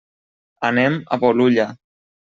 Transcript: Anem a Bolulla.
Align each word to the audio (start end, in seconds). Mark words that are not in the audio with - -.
Anem 0.71 0.97
a 1.05 1.21
Bolulla. 1.27 1.71